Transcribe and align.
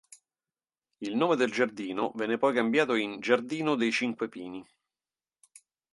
Il 1.03 1.15
nome 1.15 1.35
del 1.35 1.51
giardino 1.51 2.11
venne 2.15 2.39
poi 2.39 2.55
cambiato 2.55 2.95
in 2.95 3.19
"Giardino 3.19 3.75
dei 3.75 3.91
Cinque 3.91 4.29
Pini". 4.29 4.65